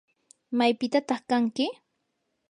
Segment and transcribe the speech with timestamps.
[0.57, 1.65] ¿maypitataq kanki?